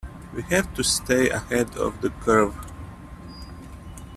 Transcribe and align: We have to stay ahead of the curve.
We 0.33 0.41
have 0.49 0.73
to 0.73 0.83
stay 0.83 1.29
ahead 1.29 1.77
of 1.77 2.01
the 2.01 2.09
curve. 2.09 2.55